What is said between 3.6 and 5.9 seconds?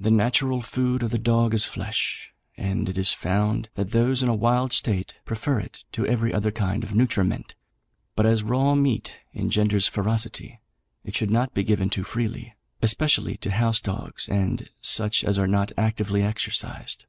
that those in a wild state prefer it